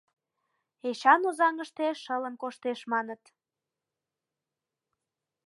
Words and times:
Эчан 0.89 1.21
Озаҥыште 1.29 1.85
шылын 2.03 2.35
коштеш, 2.41 2.79
маныт. 2.91 3.23